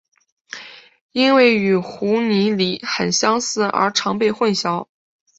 [1.11, 4.87] 因为与湖拟鲤很相似而常被混淆。